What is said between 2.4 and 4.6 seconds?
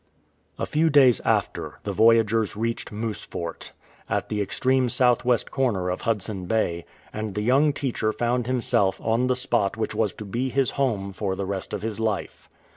reached Moose Fort, at the